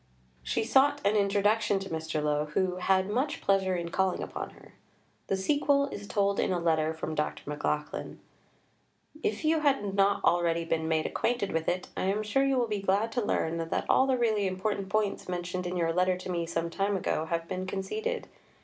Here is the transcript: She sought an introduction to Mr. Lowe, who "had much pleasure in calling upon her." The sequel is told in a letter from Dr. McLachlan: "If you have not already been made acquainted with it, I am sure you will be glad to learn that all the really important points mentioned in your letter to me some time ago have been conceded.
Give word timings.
She 0.41 0.63
sought 0.63 0.99
an 1.05 1.15
introduction 1.15 1.77
to 1.77 1.89
Mr. 1.91 2.23
Lowe, 2.23 2.45
who 2.55 2.77
"had 2.77 3.07
much 3.07 3.39
pleasure 3.39 3.75
in 3.75 3.89
calling 3.89 4.23
upon 4.23 4.49
her." 4.49 4.73
The 5.27 5.37
sequel 5.37 5.89
is 5.89 6.07
told 6.07 6.39
in 6.39 6.51
a 6.51 6.57
letter 6.59 6.91
from 6.91 7.13
Dr. 7.13 7.43
McLachlan: 7.43 8.17
"If 9.21 9.45
you 9.45 9.59
have 9.59 9.93
not 9.93 10.23
already 10.23 10.65
been 10.65 10.87
made 10.87 11.05
acquainted 11.05 11.51
with 11.51 11.69
it, 11.69 11.89
I 11.95 12.05
am 12.05 12.23
sure 12.23 12.43
you 12.43 12.57
will 12.57 12.67
be 12.67 12.81
glad 12.81 13.11
to 13.11 13.21
learn 13.23 13.57
that 13.69 13.85
all 13.87 14.07
the 14.07 14.17
really 14.17 14.47
important 14.47 14.89
points 14.89 15.29
mentioned 15.29 15.67
in 15.67 15.77
your 15.77 15.93
letter 15.93 16.17
to 16.17 16.31
me 16.31 16.47
some 16.47 16.71
time 16.71 16.97
ago 16.97 17.25
have 17.25 17.47
been 17.47 17.67
conceded. 17.67 18.27